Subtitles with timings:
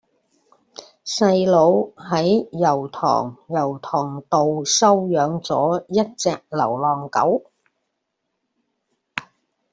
[1.05, 7.51] 細佬喺油塘油塘道收養左一隻流浪狗